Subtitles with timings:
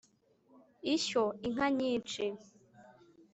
[0.93, 2.25] ishyo inka nyinshi